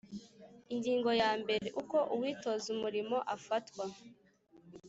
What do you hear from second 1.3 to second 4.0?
mbere Uko uwitoza umurimo afatwa